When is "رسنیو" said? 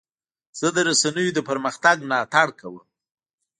0.89-1.35